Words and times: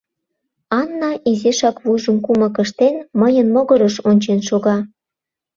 Анна, 0.79 1.11
изишак 1.31 1.77
вуйжым 1.83 2.17
кумык 2.25 2.55
ыштен, 2.63 2.95
мыйын 3.19 3.47
могырыш 3.53 3.95
ончен 4.09 4.39
шога. 4.47 4.77